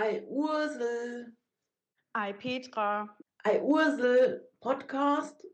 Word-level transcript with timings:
Ei 0.00 0.22
Ursel. 0.28 1.32
Ei 2.12 2.32
Petra. 2.32 3.16
Ei 3.42 3.60
Ursel 3.60 4.48
Podcast. 4.60 5.44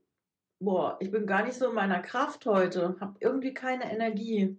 Boah, 0.61 0.99
ich 1.01 1.11
bin 1.11 1.27
gar 1.27 1.47
nicht 1.47 1.55
so 1.55 1.71
in 1.71 1.75
meiner 1.75 2.03
Kraft 2.03 2.45
heute. 2.45 2.95
Hab 3.01 3.17
irgendwie 3.21 3.55
keine 3.55 3.91
Energie. 3.91 4.59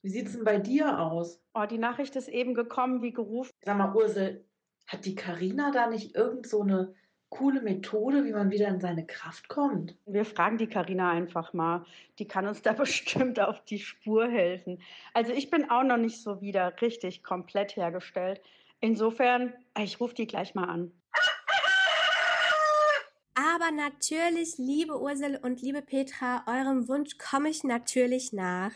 Wie 0.00 0.08
sieht's 0.08 0.32
denn 0.32 0.44
bei 0.44 0.56
dir 0.56 0.98
aus? 0.98 1.42
Oh, 1.52 1.66
die 1.66 1.76
Nachricht 1.76 2.16
ist 2.16 2.28
eben 2.28 2.54
gekommen, 2.54 3.02
wie 3.02 3.12
gerufen. 3.12 3.50
Sag 3.66 3.76
mal, 3.76 3.94
Ursel, 3.94 4.46
hat 4.86 5.04
die 5.04 5.14
Karina 5.14 5.72
da 5.72 5.88
nicht 5.88 6.16
irgend 6.16 6.46
so 6.46 6.62
eine 6.62 6.94
coole 7.28 7.60
Methode, 7.60 8.24
wie 8.24 8.32
man 8.32 8.50
wieder 8.50 8.68
in 8.68 8.80
seine 8.80 9.04
Kraft 9.04 9.50
kommt? 9.50 9.94
Wir 10.06 10.24
fragen 10.24 10.56
die 10.56 10.68
Karina 10.68 11.10
einfach 11.10 11.52
mal. 11.52 11.84
Die 12.18 12.26
kann 12.26 12.46
uns 12.46 12.62
da 12.62 12.72
bestimmt 12.72 13.40
auf 13.40 13.62
die 13.64 13.78
Spur 13.78 14.26
helfen. 14.26 14.80
Also 15.12 15.32
ich 15.32 15.50
bin 15.50 15.68
auch 15.68 15.84
noch 15.84 15.98
nicht 15.98 16.22
so 16.22 16.40
wieder 16.40 16.80
richtig 16.80 17.22
komplett 17.22 17.76
hergestellt. 17.76 18.40
Insofern, 18.80 19.54
ich 19.78 20.00
rufe 20.00 20.14
die 20.14 20.26
gleich 20.26 20.54
mal 20.54 20.68
an. 20.68 20.92
Aber 23.38 23.70
natürlich, 23.70 24.56
liebe 24.58 25.00
Ursel 25.00 25.38
und 25.42 25.60
liebe 25.60 25.82
Petra, 25.82 26.44
eurem 26.46 26.88
Wunsch 26.88 27.18
komme 27.18 27.50
ich 27.50 27.64
natürlich 27.64 28.32
nach. 28.32 28.72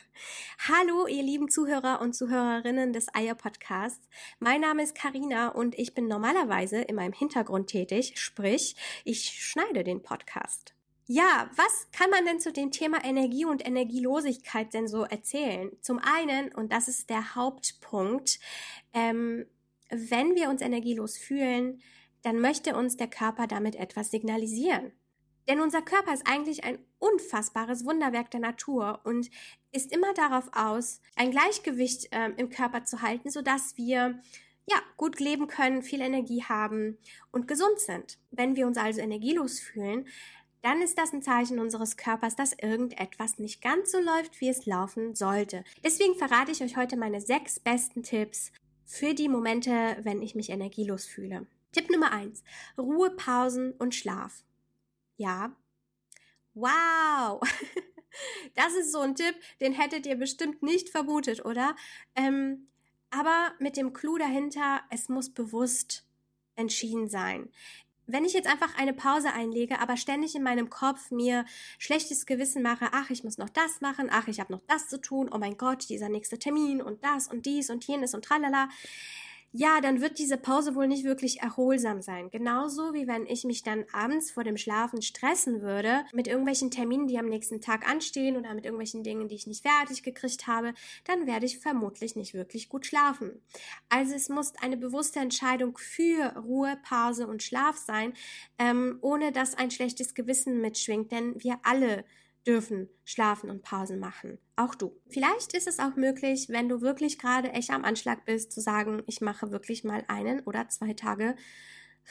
Hallo, 0.69 1.07
ihr 1.07 1.23
lieben 1.23 1.49
Zuhörer 1.49 2.01
und 2.01 2.15
Zuhörerinnen 2.15 2.93
des 2.93 3.15
Eier 3.15 3.35
Podcasts. 3.35 4.09
Mein 4.39 4.61
Name 4.61 4.83
ist 4.83 4.95
Karina 4.95 5.49
und 5.49 5.79
ich 5.79 5.95
bin 5.95 6.09
normalerweise 6.09 6.81
in 6.81 6.97
meinem 6.97 7.13
Hintergrund 7.15 7.69
tätig, 7.69 8.15
sprich, 8.17 8.77
ich 9.05 9.45
schneide 9.45 9.83
den 9.83 10.03
Podcast. 10.03 10.75
Ja, 11.07 11.51
was 11.57 11.89
kann 11.91 12.11
man 12.11 12.25
denn 12.25 12.39
zu 12.39 12.53
dem 12.53 12.71
Thema 12.71 13.05
Energie 13.05 13.45
und 13.45 13.67
Energielosigkeit 13.67 14.73
denn 14.73 14.89
so 14.89 15.05
erzählen? 15.05 15.71
Zum 15.81 15.99
einen, 15.99 16.55
und 16.55 16.73
das 16.73 16.87
ist 16.87 17.11
der 17.11 17.35
Hauptpunkt, 17.35 18.39
ähm, 18.93 19.47
wenn 19.91 20.35
wir 20.35 20.49
uns 20.49 20.63
energielos 20.63 21.17
fühlen, 21.17 21.81
dann 22.23 22.41
möchte 22.41 22.77
uns 22.77 22.97
der 22.97 23.09
Körper 23.09 23.47
damit 23.47 23.77
etwas 23.77 24.11
signalisieren. 24.11 24.93
Denn 25.49 25.61
unser 25.61 25.83
Körper 25.83 26.13
ist 26.13 26.27
eigentlich 26.27 26.65
ein 26.65 26.79
unfassbares 26.99 27.85
Wunderwerk 27.85 28.31
der 28.31 28.41
Natur 28.41 29.01
und 29.05 29.31
ist 29.73 29.93
immer 29.93 30.13
darauf 30.15 30.49
aus, 30.53 31.01
ein 31.17 31.31
Gleichgewicht 31.31 32.13
äh, 32.13 32.31
im 32.37 32.51
Körper 32.51 32.85
zu 32.85 33.03
halten, 33.03 33.31
sodass 33.31 33.77
wir 33.77 34.21
ja, 34.71 34.77
gut 34.97 35.19
leben 35.19 35.49
können, 35.49 35.83
viel 35.83 36.01
Energie 36.01 36.45
haben 36.45 36.99
und 37.33 37.49
gesund 37.49 37.81
sind. 37.81 38.19
Wenn 38.31 38.55
wir 38.55 38.67
uns 38.67 38.77
also 38.77 39.01
energielos 39.01 39.59
fühlen, 39.59 40.07
dann 40.63 40.83
ist 40.83 40.99
das 40.99 41.13
ein 41.13 41.23
Zeichen 41.23 41.59
unseres 41.59 41.97
Körpers, 41.97 42.37
dass 42.37 42.53
irgendetwas 42.53 43.39
nicht 43.39 43.63
ganz 43.63 43.91
so 43.91 43.99
läuft, 43.99 44.41
wie 44.41 44.51
es 44.51 44.67
laufen 44.67 45.15
sollte. 45.15 45.65
Deswegen 45.83 46.15
verrate 46.15 46.53
ich 46.53 46.63
euch 46.63 46.77
heute 46.77 46.97
meine 46.97 47.21
sechs 47.21 47.59
besten 47.59 48.03
Tipps 48.03 48.53
für 48.91 49.15
die 49.15 49.29
Momente, 49.29 49.99
wenn 50.03 50.21
ich 50.21 50.35
mich 50.35 50.51
energielos 50.51 51.07
fühle. 51.07 51.47
Tipp 51.71 51.89
Nummer 51.91 52.11
eins: 52.11 52.43
Ruhepausen 52.77 53.73
und 53.75 53.95
Schlaf. 53.95 54.45
Ja. 55.17 55.55
Wow! 56.55 57.41
Das 58.57 58.75
ist 58.75 58.91
so 58.91 58.99
ein 58.99 59.15
Tipp, 59.15 59.37
den 59.61 59.73
hättet 59.73 60.05
ihr 60.05 60.17
bestimmt 60.17 60.65
nicht 60.65 60.89
vermutet, 60.89 61.45
oder? 61.45 61.77
Ähm, 62.17 62.67
aber 63.11 63.55
mit 63.61 63.77
dem 63.77 63.93
Clou 63.93 64.19
dahinter, 64.19 64.81
es 64.91 65.09
muss 65.09 65.33
bewusst 65.33 66.05
entschieden 66.57 67.09
sein. 67.09 67.53
Wenn 68.13 68.25
ich 68.25 68.33
jetzt 68.33 68.49
einfach 68.49 68.77
eine 68.77 68.93
Pause 68.93 69.33
einlege, 69.33 69.79
aber 69.81 69.97
ständig 69.97 70.35
in 70.35 70.43
meinem 70.43 70.71
Kopf 70.71 71.11
mir 71.11 71.45
schlechtes 71.79 72.27
Gewissen 72.27 72.63
mache, 72.63 72.89
ach, 72.93 73.11
ich 73.11 73.25
muss 73.25 73.39
noch 73.39 73.49
das 73.49 73.81
machen, 73.81 74.09
ach, 74.11 74.29
ich 74.29 74.41
habe 74.41 74.53
noch 74.53 74.63
das 74.67 74.89
zu 74.89 75.01
tun, 75.01 75.31
oh 75.33 75.39
mein 75.39 75.57
Gott, 75.57 75.89
dieser 75.89 76.09
nächste 76.09 76.39
Termin 76.39 76.83
und 76.83 77.05
das 77.05 77.29
und 77.29 77.47
dies 77.47 77.71
und 77.71 77.85
jenes 77.85 78.15
und 78.15 78.25
tralala, 78.25 78.69
ja, 79.53 79.81
dann 79.81 80.01
wird 80.01 80.21
diese 80.21 80.37
Pause 80.37 80.77
wohl 80.77 80.87
nicht 80.87 81.05
wirklich 81.05 81.41
erholsam 81.41 82.03
sein. 82.03 82.31
Genauso 82.31 82.95
wie 82.95 83.09
wenn 83.09 83.27
ich 83.27 83.43
mich 83.45 83.65
dann 83.65 83.85
abends 83.93 84.31
vor 84.31 84.45
dem 84.45 84.57
Schlafen 84.57 85.03
stressen 85.03 85.61
würde 85.61 86.05
mit 86.13 86.29
irgendwelchen 86.29 86.71
Terminen, 86.71 87.09
die 87.09 87.19
am 87.19 87.27
nächsten 87.27 87.61
Tag 87.61 87.89
anstehen 87.89 88.37
oder 88.37 88.55
mit 88.55 88.65
irgendwelchen 88.65 89.03
Dingen, 89.03 89.27
die 89.27 89.35
ich 89.35 89.49
nicht 89.49 89.63
fertig 89.63 90.05
gekriegt 90.05 90.47
habe, 90.47 90.73
dann 91.05 91.27
werde 91.27 91.47
ich 91.47 91.59
vermutlich 91.59 92.15
nicht 92.15 92.33
wirklich 92.33 92.69
gut 92.69 92.87
schlafen. 92.87 93.43
Also 93.89 94.15
es 94.15 94.29
muss 94.29 94.53
eine 94.63 94.77
bewusste 94.77 95.19
Entscheidung 95.19 95.77
für 95.79 96.37
Ruhe, 96.37 96.79
Pause 96.89 97.27
und 97.27 97.43
Schlaf 97.43 97.77
sein, 97.77 98.13
ähm, 98.59 98.99
ohne 99.01 99.33
dass 99.33 99.55
ein 99.55 99.73
schlechtes 99.73 100.15
Gewissen 100.15 100.61
mitschwingt, 100.61 101.11
denn 101.11 101.43
wir 101.43 101.59
alle 101.65 102.05
dürfen 102.47 102.89
schlafen 103.05 103.51
und 103.51 103.63
Pausen 103.63 103.99
machen. 103.99 104.39
Auch 104.61 104.75
du. 104.75 104.95
Vielleicht 105.09 105.55
ist 105.55 105.67
es 105.67 105.79
auch 105.79 105.97
möglich, 105.97 106.51
wenn 106.51 106.69
du 106.69 106.83
wirklich 106.83 107.19
gerade 107.19 107.51
echt 107.53 107.71
am 107.71 107.83
Anschlag 107.83 108.27
bist, 108.27 108.53
zu 108.53 108.61
sagen, 108.61 109.03
ich 109.07 109.23
mache 109.23 109.51
wirklich 109.51 109.85
mal 109.85 110.05
einen 110.07 110.41
oder 110.41 110.69
zwei 110.69 110.93
Tage 110.93 111.35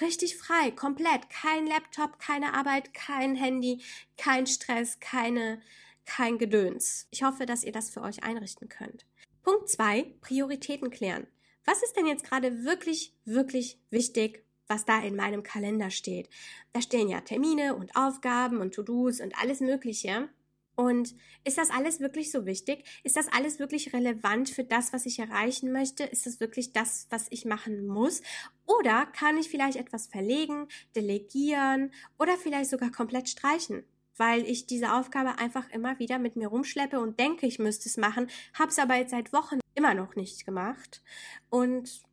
richtig 0.02 0.36
frei, 0.36 0.72
komplett. 0.72 1.30
Kein 1.30 1.68
Laptop, 1.68 2.18
keine 2.18 2.56
Arbeit, 2.56 2.96
kein 2.96 3.36
Handy, 3.36 3.84
kein 4.18 4.48
Stress, 4.48 5.00
keine, 5.00 5.62
kein 6.06 6.40
Gedöns. 6.40 7.08
Ich 7.12 7.22
hoffe, 7.22 7.46
dass 7.46 7.64
ihr 7.64 7.72
das 7.72 7.92
für 7.92 8.02
euch 8.02 8.24
einrichten 8.24 8.68
könnt. 8.68 9.06
Punkt 9.44 9.70
zwei: 9.70 10.16
Prioritäten 10.20 10.90
klären. 10.90 11.28
Was 11.66 11.84
ist 11.84 11.98
denn 11.98 12.08
jetzt 12.08 12.24
gerade 12.24 12.64
wirklich, 12.64 13.14
wirklich 13.26 13.80
wichtig 13.92 14.44
was 14.70 14.86
da 14.86 15.02
in 15.02 15.16
meinem 15.16 15.42
Kalender 15.42 15.90
steht. 15.90 16.30
Da 16.74 16.82
stehen 16.82 17.10
ja 17.10 17.22
Termine 17.22 17.76
und 17.76 17.96
Aufgaben 17.96 18.62
und 18.62 18.76
To-Dos 18.76 19.20
und 19.20 19.36
alles 19.42 19.62
Mögliche. 19.62 20.30
Und 20.80 21.14
ist 21.44 21.58
das 21.58 21.72
alles 21.72 22.00
wirklich 22.00 22.32
so 22.32 22.46
wichtig? 22.46 22.86
Ist 23.04 23.18
das 23.18 23.28
alles 23.28 23.60
wirklich 23.60 23.92
relevant 23.92 24.50
für 24.50 24.64
das, 24.64 24.94
was 24.94 25.06
ich 25.06 25.20
erreichen 25.20 25.74
möchte? 25.74 26.06
Ist 26.06 26.26
das 26.26 26.40
wirklich 26.40 26.72
das, 26.72 27.06
was 27.10 27.28
ich 27.32 27.44
machen 27.44 27.86
muss? 27.86 28.22
Oder 28.66 29.06
kann 29.08 29.38
ich 29.38 29.50
vielleicht 29.50 29.76
etwas 29.76 30.08
verlegen, 30.08 30.70
delegieren 30.96 31.92
oder 32.18 32.38
vielleicht 32.38 32.70
sogar 32.70 32.92
komplett 32.94 33.28
streichen? 33.28 33.84
Weil 34.16 34.44
ich 34.44 34.68
diese 34.68 34.94
Aufgabe 34.94 35.38
einfach 35.38 35.70
immer 35.72 36.00
wieder 36.00 36.18
mit 36.18 36.38
mir 36.38 36.48
rumschleppe 36.48 37.02
und 37.02 37.20
denke, 37.20 37.46
ich 37.46 37.60
müsste 37.60 37.90
es 37.90 37.98
machen, 37.98 38.30
habe 38.54 38.72
es 38.72 38.80
aber 38.80 38.96
jetzt 38.96 39.12
seit 39.12 39.34
Wochen 39.34 39.60
immer 39.76 39.96
noch 39.96 40.16
nicht 40.16 40.46
gemacht. 40.46 41.04
Und 41.50 42.04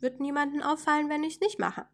wird 0.00 0.18
niemanden 0.18 0.64
auffallen, 0.64 1.08
wenn 1.10 1.22
ich 1.22 1.34
es 1.34 1.40
nicht 1.40 1.60
mache. 1.60 1.86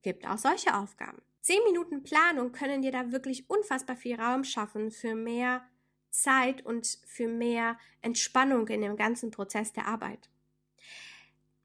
Gibt 0.00 0.26
auch 0.26 0.38
solche 0.38 0.74
Aufgaben. 0.74 1.20
Zehn 1.40 1.62
Minuten 1.64 2.02
Planung 2.02 2.52
können 2.52 2.82
dir 2.82 2.92
da 2.92 3.12
wirklich 3.12 3.48
unfassbar 3.48 3.96
viel 3.96 4.20
Raum 4.20 4.44
schaffen 4.44 4.90
für 4.90 5.14
mehr 5.14 5.62
Zeit 6.10 6.64
und 6.66 6.98
für 7.06 7.28
mehr 7.28 7.78
Entspannung 8.02 8.68
in 8.68 8.82
dem 8.82 8.96
ganzen 8.96 9.30
Prozess 9.30 9.72
der 9.72 9.86
Arbeit. 9.86 10.28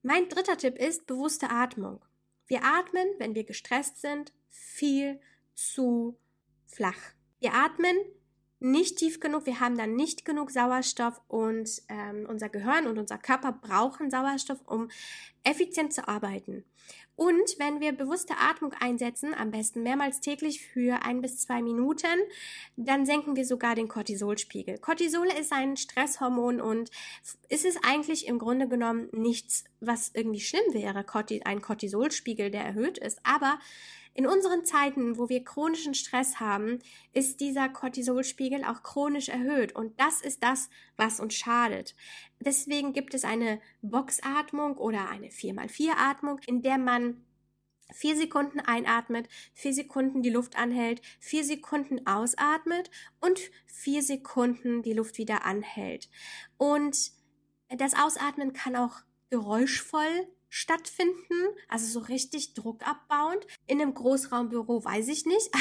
Mein 0.02 0.30
dritter 0.30 0.58
Tipp 0.58 0.78
ist 0.78 1.08
bewusste 1.08 1.50
Atmung. 1.50 2.06
Wir 2.48 2.64
atmen, 2.64 3.08
wenn 3.18 3.34
wir 3.34 3.44
gestresst 3.44 4.02
sind, 4.02 4.34
viel 4.50 5.20
zu 5.56 6.18
flach. 6.68 7.14
Wir 7.40 7.54
atmen 7.54 7.98
nicht 8.60 8.98
tief 8.98 9.20
genug, 9.20 9.46
wir 9.46 9.60
haben 9.60 9.78
dann 9.78 9.96
nicht 9.96 10.26
genug 10.26 10.52
Sauerstoff 10.52 11.22
und 11.28 11.82
ähm, 11.90 12.26
unser 12.28 12.50
Gehirn 12.50 12.88
und 12.88 12.98
unser 12.98 13.18
Körper 13.18 13.52
brauchen 13.52 14.10
Sauerstoff, 14.10 14.60
um 14.66 14.90
effizient 15.44 15.94
zu 15.94 16.08
arbeiten. 16.08 16.64
Und 17.16 17.58
wenn 17.60 17.80
wir 17.80 17.94
bewusste 17.94 18.36
Atmung 18.38 18.74
einsetzen, 18.80 19.34
am 19.34 19.52
besten 19.52 19.84
mehrmals 19.84 20.20
täglich 20.20 20.62
für 20.62 21.02
ein 21.04 21.22
bis 21.22 21.40
zwei 21.40 21.62
Minuten, 21.62 22.20
dann 22.76 23.06
senken 23.06 23.38
wir 23.38 23.46
sogar 23.46 23.74
den 23.76 23.88
Cortisolspiegel. 23.88 24.80
Cortisol 24.80 25.28
ist 25.28 25.54
ein 25.54 25.78
Stresshormon 25.78 26.60
und 26.60 26.92
ist 27.48 27.66
es 27.66 27.78
eigentlich 27.84 28.28
im 28.28 28.38
Grunde 28.38 28.68
genommen 28.68 29.08
nichts, 29.14 29.64
was 29.80 30.12
irgendwie 30.14 30.42
schlimm 30.42 30.74
wäre, 30.74 31.06
ein 31.46 31.62
Cortisolspiegel, 31.62 32.52
der 32.52 32.66
erhöht 32.66 32.98
ist, 32.98 33.20
aber 33.24 33.60
in 34.18 34.28
unseren 34.28 34.64
Zeiten, 34.64 35.18
wo 35.18 35.28
wir 35.28 35.44
chronischen 35.44 35.94
Stress 35.94 36.40
haben, 36.40 36.80
ist 37.12 37.42
dieser 37.42 37.68
Cortisolspiegel 37.68 38.64
auch 38.64 38.82
chronisch 38.82 39.28
erhöht 39.28 39.76
und 39.76 40.00
das 40.00 40.22
ist 40.22 40.42
das, 40.42 40.70
was 40.96 41.20
uns 41.20 41.36
schadet. 41.36 41.96
Deswegen 42.46 42.94
gibt 42.94 43.14
es 43.16 43.26
eine 43.26 43.60
Boxatmung 43.82 44.78
oder 44.78 45.10
eine 45.10 45.30
4x4-Atmung, 45.30 46.40
in 46.46 46.62
der 46.62 46.78
man 46.78 47.26
vier 47.94 48.16
Sekunden 48.16 48.60
einatmet, 48.60 49.28
vier 49.54 49.74
Sekunden 49.74 50.22
die 50.22 50.30
Luft 50.30 50.58
anhält, 50.58 51.02
vier 51.20 51.44
Sekunden 51.44 52.06
ausatmet 52.08 52.90
und 53.20 53.40
vier 53.66 54.02
Sekunden 54.02 54.84
die 54.84 54.94
Luft 54.94 55.18
wieder 55.18 55.46
anhält. 55.46 56.10
Und 56.58 57.12
das 57.70 57.94
Ausatmen 57.96 58.54
kann 58.54 58.76
auch 58.76 59.02
geräuschvoll 59.30 60.28
stattfinden, 60.56 61.50
also 61.68 61.86
so 61.86 62.06
richtig 62.06 62.54
druckabbauend. 62.54 63.46
In 63.68 63.82
einem 63.82 63.94
Großraumbüro 63.94 64.86
weiß 64.86 65.10
ich 65.10 65.26
nicht, 65.26 65.52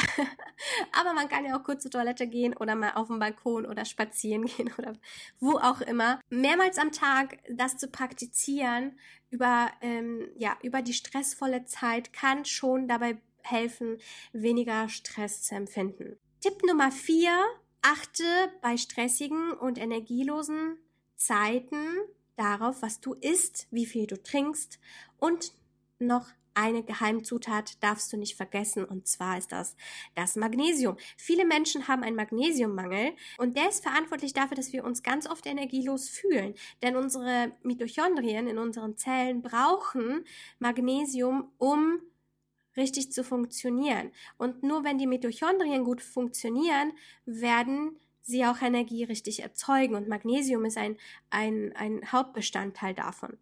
aber 0.93 1.13
man 1.13 1.27
kann 1.27 1.43
ja 1.43 1.59
auch 1.59 1.65
kurz 1.65 1.81
zur 1.81 1.91
Toilette 1.91 2.27
gehen 2.27 2.55
oder 2.55 2.75
mal 2.75 2.93
auf 2.93 3.09
den 3.09 3.19
Balkon 3.19 3.65
oder 3.65 3.83
spazieren 3.83 4.45
gehen 4.57 4.71
oder 4.77 4.93
wo 5.41 5.57
auch 5.57 5.81
immer. 5.81 6.21
Mehrmals 6.29 6.77
am 6.77 6.93
Tag 6.93 7.39
das 7.49 7.75
zu 7.75 7.89
praktizieren 7.89 8.97
über 9.31 9.69
ähm, 9.81 10.29
ja 10.37 10.55
über 10.63 10.81
die 10.81 10.93
stressvolle 10.93 11.65
Zeit 11.65 12.13
kann 12.13 12.45
schon 12.45 12.87
dabei 12.87 13.21
helfen, 13.41 13.97
weniger 14.31 14.87
Stress 14.87 15.41
zu 15.41 15.55
empfinden. 15.55 16.17
Tipp 16.39 16.63
Nummer 16.65 16.93
vier: 16.93 17.37
Achte 17.81 18.23
bei 18.61 18.77
stressigen 18.77 19.51
und 19.51 19.77
energielosen 19.77 20.77
Zeiten 21.17 21.97
darauf, 22.35 22.81
was 22.81 22.99
du 22.99 23.13
isst, 23.13 23.67
wie 23.71 23.85
viel 23.85 24.07
du 24.07 24.21
trinkst 24.21 24.79
und 25.19 25.53
noch 25.99 26.27
eine 26.55 26.83
Geheimzutat 26.83 27.83
darfst 27.83 28.11
du 28.11 28.17
nicht 28.17 28.35
vergessen 28.35 28.85
und 28.85 29.07
zwar 29.07 29.37
ist 29.37 29.51
das 29.51 29.75
das 30.15 30.35
Magnesium. 30.37 30.95
Viele 31.17 31.45
Menschen 31.45 31.87
haben 31.87 32.03
einen 32.03 32.15
Magnesiummangel 32.15 33.11
und 33.37 33.57
der 33.57 33.69
ist 33.69 33.83
verantwortlich 33.83 34.33
dafür, 34.33 34.55
dass 34.55 34.71
wir 34.71 34.85
uns 34.85 35.03
ganz 35.03 35.29
oft 35.29 35.45
energielos 35.45 36.09
fühlen. 36.09 36.55
Denn 36.81 36.95
unsere 36.95 37.51
Mitochondrien 37.63 38.47
in 38.47 38.57
unseren 38.57 38.97
Zellen 38.97 39.41
brauchen 39.41 40.23
Magnesium, 40.59 41.51
um 41.57 41.99
richtig 42.77 43.11
zu 43.11 43.23
funktionieren. 43.23 44.11
Und 44.37 44.63
nur 44.63 44.83
wenn 44.83 44.97
die 44.97 45.07
Mitochondrien 45.07 45.83
gut 45.83 46.01
funktionieren, 46.01 46.93
werden 47.25 47.97
sie 48.25 48.45
auch 48.45 48.61
Energie 48.61 49.03
richtig 49.03 49.41
erzeugen. 49.43 49.95
Und 49.95 50.07
Magnesium 50.07 50.65
ist 50.65 50.77
ein, 50.77 50.97
ein, 51.29 51.73
ein 51.75 52.11
Hauptbestandteil 52.11 52.93
davon. 52.93 53.37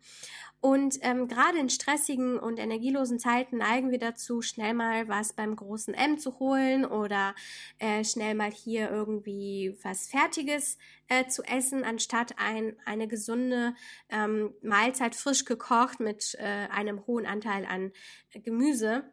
Und 0.59 0.99
ähm, 1.01 1.27
gerade 1.27 1.57
in 1.57 1.69
stressigen 1.69 2.39
und 2.39 2.57
energielosen 2.57 3.19
Zeiten 3.19 3.57
neigen 3.57 3.91
wir 3.91 3.99
dazu, 3.99 4.41
schnell 4.41 4.73
mal 4.73 5.09
was 5.09 5.33
beim 5.33 5.57
großen 5.57 5.93
M 5.93 6.17
zu 6.17 6.39
holen 6.39 6.85
oder 6.85 7.35
äh, 7.79 8.05
schnell 8.05 8.33
mal 8.33 8.49
hier 8.49 8.89
irgendwie 8.89 9.77
was 9.83 10.07
Fertiges 10.07 10.77
äh, 11.09 11.27
zu 11.27 11.43
essen, 11.43 11.83
anstatt 11.83 12.35
ein, 12.37 12.77
eine 12.85 13.09
gesunde 13.09 13.75
ähm, 14.09 14.53
Mahlzeit 14.61 15.15
frisch 15.15 15.43
gekocht 15.43 15.99
mit 15.99 16.35
äh, 16.39 16.67
einem 16.71 17.05
hohen 17.07 17.25
Anteil 17.25 17.65
an 17.65 17.91
Gemüse. 18.31 19.03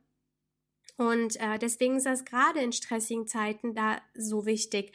Und 0.98 1.34
äh, 1.40 1.58
deswegen 1.58 1.96
ist 1.96 2.06
das 2.06 2.24
gerade 2.24 2.60
in 2.60 2.72
stressigen 2.72 3.26
Zeiten 3.26 3.74
da 3.74 4.00
so 4.14 4.46
wichtig, 4.46 4.92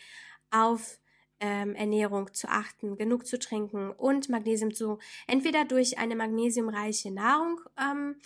auf 0.52 1.00
ähm, 1.40 1.76
Ernährung 1.76 2.34
zu 2.34 2.48
achten, 2.48 2.96
genug 2.96 3.26
zu 3.28 3.38
trinken 3.40 3.92
und 3.92 4.30
Magnesium 4.30 4.74
zu 4.74 5.00
entweder 5.28 5.66
durch 5.66 5.98
eine 5.98 6.16
magnesiumreiche 6.16 7.12
Nahrung 7.12 7.62
ähm, 7.80 8.22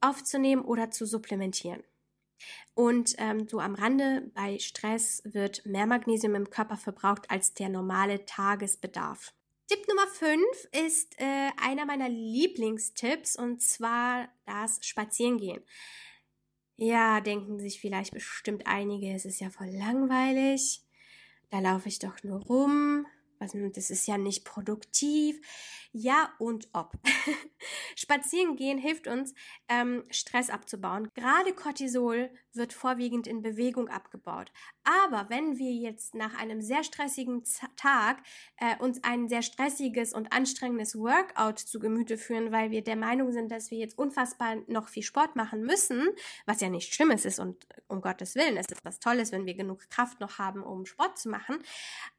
aufzunehmen 0.00 0.62
oder 0.62 0.90
zu 0.90 1.06
supplementieren. 1.06 1.82
Und 2.74 3.14
ähm, 3.18 3.46
so 3.48 3.60
am 3.60 3.74
Rande, 3.74 4.30
bei 4.34 4.58
Stress 4.58 5.22
wird 5.24 5.64
mehr 5.66 5.86
Magnesium 5.86 6.34
im 6.34 6.50
Körper 6.50 6.76
verbraucht 6.76 7.30
als 7.30 7.54
der 7.54 7.68
normale 7.68 8.24
Tagesbedarf. 8.24 9.32
Tipp 9.68 9.86
Nummer 9.88 10.06
5 10.06 10.42
ist 10.86 11.20
äh, 11.20 11.50
einer 11.56 11.86
meiner 11.86 12.08
Lieblingstipps 12.08 13.36
und 13.36 13.62
zwar 13.62 14.28
das 14.44 14.84
Spazierengehen. 14.84 15.62
Ja, 16.76 17.20
denken 17.20 17.60
sich 17.60 17.80
vielleicht 17.80 18.12
bestimmt 18.12 18.66
einige, 18.66 19.12
es 19.12 19.24
ist 19.24 19.40
ja 19.40 19.50
voll 19.50 19.68
langweilig 19.70 20.82
da 21.52 21.60
laufe 21.60 21.88
ich 21.88 21.98
doch 21.98 22.22
nur 22.22 22.40
rum, 22.46 23.06
das 23.46 23.90
ist 23.90 24.06
ja 24.06 24.18
nicht 24.18 24.44
produktiv. 24.44 25.40
Ja 25.94 26.32
und 26.38 26.68
ob. 26.72 26.94
Spazieren 27.96 28.56
gehen 28.56 28.78
hilft 28.78 29.06
uns, 29.06 29.34
ähm, 29.68 30.04
Stress 30.10 30.48
abzubauen. 30.48 31.08
Gerade 31.14 31.52
Cortisol 31.52 32.30
wird 32.54 32.72
vorwiegend 32.72 33.26
in 33.26 33.42
Bewegung 33.42 33.88
abgebaut. 33.88 34.52
Aber 34.84 35.28
wenn 35.28 35.58
wir 35.58 35.72
jetzt 35.72 36.14
nach 36.14 36.34
einem 36.34 36.62
sehr 36.62 36.82
stressigen 36.82 37.44
Tag 37.76 38.22
äh, 38.56 38.76
uns 38.78 39.04
ein 39.04 39.28
sehr 39.28 39.42
stressiges 39.42 40.12
und 40.12 40.32
anstrengendes 40.32 40.96
Workout 40.96 41.58
zu 41.58 41.78
Gemüte 41.78 42.16
führen, 42.16 42.52
weil 42.52 42.70
wir 42.70 42.82
der 42.82 42.96
Meinung 42.96 43.32
sind, 43.32 43.50
dass 43.52 43.70
wir 43.70 43.78
jetzt 43.78 43.98
unfassbar 43.98 44.56
noch 44.66 44.88
viel 44.88 45.02
Sport 45.02 45.36
machen 45.36 45.62
müssen, 45.62 46.08
was 46.46 46.60
ja 46.60 46.70
nicht 46.70 46.94
Schlimmes 46.94 47.24
ist 47.24 47.38
und 47.38 47.66
um 47.88 48.00
Gottes 48.00 48.34
Willen, 48.34 48.56
es 48.56 48.66
ist 48.68 48.84
was 48.84 48.98
Tolles, 48.98 49.30
wenn 49.30 49.46
wir 49.46 49.54
genug 49.54 49.88
Kraft 49.90 50.20
noch 50.20 50.38
haben, 50.38 50.62
um 50.62 50.86
Sport 50.86 51.18
zu 51.18 51.28
machen. 51.28 51.58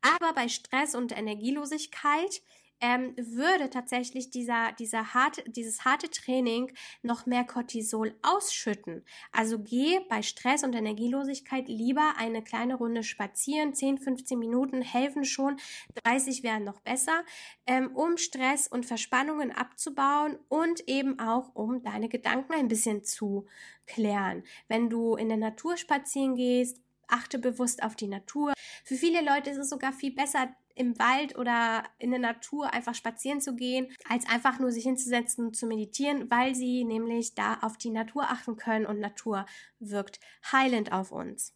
Aber 0.01 0.33
bei 0.33 0.47
Stress 0.47 0.93
und 0.95 1.11
Energielosigkeit 1.13 2.41
ähm, 2.83 3.15
würde 3.15 3.69
tatsächlich 3.69 4.29
dieser, 4.29 4.73
dieser 4.73 5.13
harte, 5.13 5.41
dieses 5.49 5.85
harte 5.85 6.09
Training 6.09 6.73
noch 7.01 7.25
mehr 7.25 7.45
Cortisol 7.45 8.13
ausschütten. 8.21 9.05
Also 9.31 9.57
geh 9.57 10.01
bei 10.09 10.21
Stress 10.21 10.65
und 10.65 10.75
Energielosigkeit 10.75 11.69
lieber 11.69 12.15
eine 12.17 12.43
kleine 12.43 12.75
Runde 12.75 13.03
spazieren. 13.03 13.73
10, 13.73 13.99
15 13.99 14.37
Minuten 14.37 14.81
helfen 14.81 15.23
schon. 15.23 15.57
30 16.03 16.43
wären 16.43 16.65
noch 16.65 16.81
besser, 16.81 17.23
ähm, 17.65 17.95
um 17.95 18.17
Stress 18.17 18.67
und 18.67 18.85
Verspannungen 18.85 19.51
abzubauen 19.51 20.37
und 20.49 20.85
eben 20.89 21.19
auch 21.19 21.55
um 21.55 21.83
deine 21.83 22.09
Gedanken 22.09 22.51
ein 22.51 22.67
bisschen 22.67 23.05
zu 23.05 23.45
klären. 23.85 24.43
Wenn 24.67 24.89
du 24.89 25.15
in 25.15 25.29
der 25.29 25.37
Natur 25.37 25.77
spazieren 25.77 26.35
gehst, 26.35 26.81
achte 27.13 27.39
bewusst 27.39 27.83
auf 27.83 27.95
die 27.95 28.07
Natur. 28.07 28.53
Für 28.83 28.95
viele 28.95 29.23
Leute 29.23 29.49
ist 29.49 29.57
es 29.57 29.69
sogar 29.69 29.93
viel 29.93 30.13
besser, 30.13 30.49
im 30.75 30.97
Wald 30.97 31.37
oder 31.37 31.83
in 31.99 32.11
der 32.11 32.19
Natur 32.19 32.73
einfach 32.73 32.95
spazieren 32.95 33.41
zu 33.41 33.55
gehen, 33.55 33.87
als 34.09 34.27
einfach 34.27 34.59
nur 34.59 34.71
sich 34.71 34.83
hinzusetzen 34.83 35.45
und 35.45 35.55
zu 35.55 35.67
meditieren, 35.67 36.29
weil 36.31 36.55
sie 36.55 36.83
nämlich 36.83 37.35
da 37.35 37.59
auf 37.61 37.77
die 37.77 37.91
Natur 37.91 38.23
achten 38.23 38.57
können 38.57 38.85
und 38.85 38.99
Natur 38.99 39.45
wirkt 39.79 40.19
heilend 40.51 40.91
auf 40.91 41.11
uns. 41.11 41.53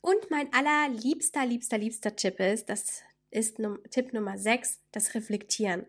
Und 0.00 0.30
mein 0.30 0.52
allerliebster, 0.52 1.44
liebster, 1.44 1.78
liebster 1.78 2.16
Tipp 2.16 2.40
ist, 2.40 2.68
das 2.68 3.02
ist 3.30 3.60
Tipp 3.90 4.12
Nummer 4.12 4.38
6, 4.38 4.80
das 4.92 5.14
Reflektieren. 5.14 5.86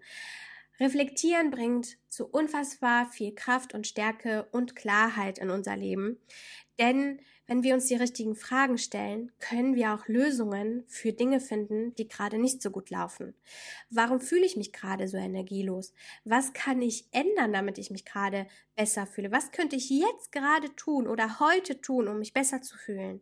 Reflektieren 0.79 1.51
bringt 1.51 1.97
zu 2.09 2.25
unfassbar 2.25 3.05
viel 3.05 3.35
Kraft 3.35 3.73
und 3.73 3.85
Stärke 3.85 4.47
und 4.51 4.75
Klarheit 4.75 5.37
in 5.37 5.49
unser 5.49 5.77
Leben. 5.77 6.19
Denn 6.79 7.21
wenn 7.45 7.63
wir 7.63 7.73
uns 7.73 7.87
die 7.87 7.95
richtigen 7.95 8.35
Fragen 8.35 8.77
stellen, 8.77 9.31
können 9.39 9.75
wir 9.75 9.93
auch 9.93 10.07
Lösungen 10.07 10.83
für 10.87 11.11
Dinge 11.11 11.39
finden, 11.39 11.93
die 11.95 12.07
gerade 12.07 12.37
nicht 12.37 12.61
so 12.61 12.71
gut 12.71 12.89
laufen. 12.89 13.33
Warum 13.89 14.21
fühle 14.21 14.45
ich 14.45 14.55
mich 14.55 14.71
gerade 14.71 15.07
so 15.07 15.17
energielos? 15.17 15.93
Was 16.23 16.53
kann 16.53 16.81
ich 16.81 17.05
ändern, 17.11 17.51
damit 17.51 17.77
ich 17.77 17.91
mich 17.91 18.05
gerade 18.05 18.47
besser 18.75 19.05
fühle? 19.05 19.31
Was 19.31 19.51
könnte 19.51 19.75
ich 19.75 19.89
jetzt 19.89 20.31
gerade 20.31 20.73
tun 20.75 21.07
oder 21.07 21.39
heute 21.39 21.81
tun, 21.81 22.07
um 22.07 22.19
mich 22.19 22.33
besser 22.33 22.61
zu 22.61 22.77
fühlen? 22.77 23.21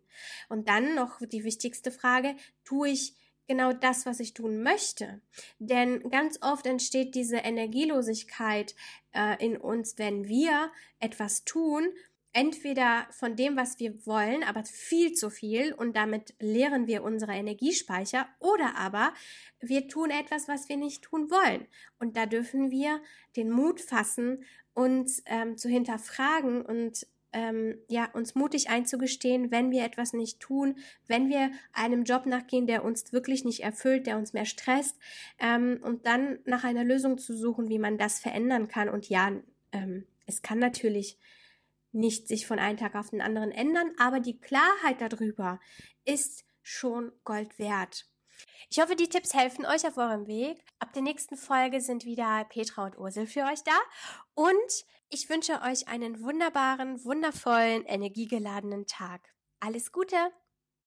Und 0.50 0.70
dann 0.70 0.94
noch 0.94 1.20
die 1.20 1.44
wichtigste 1.44 1.92
Frage, 1.92 2.36
tue 2.64 2.90
ich 2.90 3.16
genau 3.48 3.74
das, 3.74 4.06
was 4.06 4.20
ich 4.20 4.34
tun 4.34 4.62
möchte. 4.62 5.20
Denn 5.60 6.10
ganz 6.10 6.40
oft 6.42 6.66
entsteht 6.66 7.16
diese 7.16 7.38
Energielosigkeit 7.38 8.76
äh, 9.14 9.44
in 9.46 9.58
uns, 9.58 9.98
wenn 9.98 10.28
wir 10.28 10.72
etwas 11.00 11.44
tun, 11.44 11.92
entweder 12.34 13.08
von 13.12 13.36
dem, 13.36 13.58
was 13.58 13.80
wir 13.80 14.06
wollen, 14.06 14.44
aber 14.44 14.64
viel 14.64 15.14
zu 15.14 15.30
viel 15.30 15.74
und 15.74 15.96
damit 15.96 16.34
leeren 16.40 16.88
wir 16.88 17.04
unsere 17.04 17.34
Energiespeicher 17.34 18.28
oder 18.40 18.76
aber 18.78 19.14
wir 19.60 19.88
tun 19.88 20.10
etwas, 20.10 20.48
was 20.48 20.70
wir 20.70 20.78
nicht 20.78 21.04
tun 21.04 21.30
wollen. 21.30 21.68
Und 22.00 22.16
da 22.16 22.26
dürfen 22.26 22.72
wir 22.72 23.02
den 23.36 23.50
Mut 23.50 23.82
fassen, 23.82 24.44
uns 24.74 25.22
ähm, 25.26 25.58
zu 25.58 25.68
hinterfragen 25.68 26.62
und 26.62 27.06
ähm, 27.34 27.78
ja, 27.88 28.10
uns 28.14 28.36
mutig 28.36 28.70
einzugestehen, 28.70 29.52
wenn 29.52 29.72
wir 29.72 29.86
etwas 29.86 30.14
nicht 30.14 30.40
tun, 30.40 30.76
wenn 31.08 31.30
wir 31.30 31.52
einem 31.72 32.04
Job 32.04 32.26
nachgehen, 32.26 32.68
der 32.68 32.84
uns 32.84 33.14
wirklich 33.14 33.46
nicht 33.46 33.62
erfüllt, 33.62 34.06
der 34.06 34.18
uns 34.18 34.34
mehr 34.34 34.46
stresst, 34.46 34.98
ähm, 35.40 35.80
und 35.82 36.06
dann 36.06 36.40
nach 36.46 36.64
einer 36.64 36.84
Lösung 36.84 37.18
zu 37.18 37.36
suchen, 37.36 37.70
wie 37.70 37.80
man 37.80 37.98
das 37.98 38.20
verändern 38.20 38.68
kann. 38.68 38.90
Und 38.90 39.08
ja, 39.08 39.32
ähm, 39.72 40.06
es 40.26 40.42
kann 40.42 40.60
natürlich 40.60 41.18
nicht 41.92 42.28
sich 42.28 42.48
von 42.48 42.60
einem 42.60 42.78
Tag 42.78 42.96
auf 42.96 43.10
den 43.10 43.22
anderen 43.22 43.52
ändern, 43.52 43.92
aber 43.98 44.20
die 44.20 44.40
Klarheit 44.40 45.02
darüber 45.02 45.60
ist 46.06 46.46
schon 46.62 47.12
Gold 47.24 47.58
wert. 47.60 48.08
Ich 48.70 48.80
hoffe, 48.80 48.96
die 48.96 49.10
Tipps 49.10 49.34
helfen 49.34 49.66
euch 49.66 49.86
auf 49.86 49.98
eurem 49.98 50.28
Weg. 50.28 50.64
Ab 50.80 50.94
der 50.94 51.02
nächsten 51.02 51.36
Folge 51.36 51.82
sind 51.82 52.06
wieder 52.06 52.46
Petra 52.46 52.86
und 52.86 52.98
Ursel 52.98 53.28
für 53.28 53.42
euch 53.42 53.64
da. 53.64 53.78
Und 54.34 54.86
ich 55.10 55.30
wünsche 55.30 55.62
euch 55.62 55.88
einen 55.88 56.22
wunderbaren, 56.22 57.04
wundervollen, 57.04 57.86
energiegeladenen 57.86 58.88
Tag. 58.88 59.22
Alles 59.60 59.92
Gute! 59.92 60.32